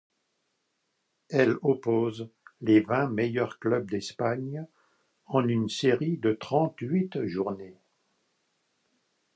Elle 1.29 1.57
oppose 1.61 2.27
les 2.61 2.79
vingt 2.81 3.07
meilleurs 3.07 3.59
clubs 3.59 3.87
d'Espagne 3.91 4.65
en 5.27 5.47
une 5.47 5.69
série 5.69 6.17
de 6.17 6.33
trente-huit 6.33 7.23
journées. 7.27 7.77